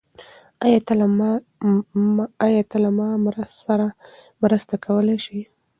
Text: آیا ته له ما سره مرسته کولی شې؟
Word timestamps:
آیا 0.65 0.79
ته 2.71 2.79
له 2.83 2.91
ما 3.23 3.31
سره 3.63 3.87
مرسته 4.41 4.75
کولی 4.85 5.17
شې؟ 5.25 5.39